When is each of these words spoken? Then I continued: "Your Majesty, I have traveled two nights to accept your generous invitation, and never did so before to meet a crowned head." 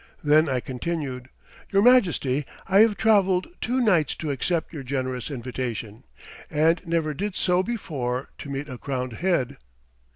Then 0.23 0.49
I 0.49 0.59
continued: 0.61 1.29
"Your 1.71 1.83
Majesty, 1.83 2.47
I 2.67 2.79
have 2.79 2.97
traveled 2.97 3.47
two 3.61 3.79
nights 3.79 4.15
to 4.15 4.31
accept 4.31 4.73
your 4.73 4.81
generous 4.81 5.29
invitation, 5.29 6.05
and 6.49 6.81
never 6.87 7.13
did 7.13 7.35
so 7.35 7.61
before 7.61 8.29
to 8.39 8.49
meet 8.49 8.67
a 8.67 8.79
crowned 8.79 9.13
head." 9.13 9.57